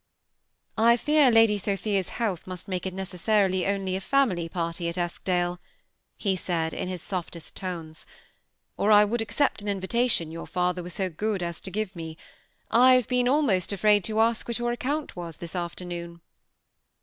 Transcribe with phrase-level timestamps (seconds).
[0.77, 4.89] ^ I fear Ladj Sophia's health must make it necessa rily only a &mily party
[4.89, 5.59] at Eskdale,"
[6.17, 8.07] he said, in his softest tones,
[8.79, 12.17] '^or I would accept an invitation your father was so good as to give me.
[12.71, 16.21] I have been almost afraid to ask what your account was this afternoon